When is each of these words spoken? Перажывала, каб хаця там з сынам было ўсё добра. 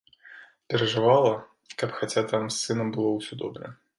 Перажывала, 0.73 1.33
каб 1.83 1.93
хаця 1.99 2.23
там 2.33 2.49
з 2.49 2.57
сынам 2.63 2.87
было 2.95 3.09
ўсё 3.21 3.33
добра. 3.45 3.73